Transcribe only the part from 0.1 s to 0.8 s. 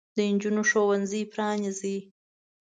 د نجونو